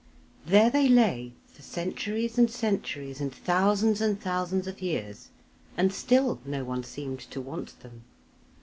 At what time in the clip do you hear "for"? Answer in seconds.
1.45-1.61